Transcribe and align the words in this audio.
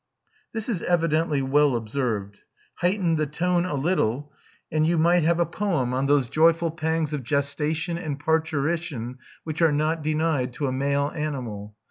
]This 0.53 0.67
is 0.67 0.81
evidently 0.81 1.43
well 1.43 1.75
observed: 1.75 2.41
heighten 2.81 3.17
the 3.17 3.27
tone 3.27 3.65
a 3.65 3.75
little, 3.75 4.31
and 4.71 4.87
you 4.87 4.97
might 4.97 5.21
have 5.21 5.39
a 5.39 5.45
poem 5.45 5.93
on 5.93 6.07
those 6.07 6.27
joyful 6.27 6.71
pangs 6.71 7.13
of 7.13 7.21
gestation 7.21 7.99
and 7.99 8.19
parturition 8.19 9.19
which 9.43 9.61
are 9.61 9.71
not 9.71 10.01
denied 10.01 10.53
to 10.53 10.65
a 10.65 10.71
male 10.71 11.11
animal. 11.13 11.75